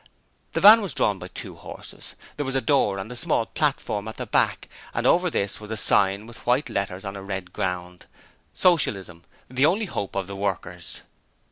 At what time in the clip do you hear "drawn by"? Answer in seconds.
0.95-1.27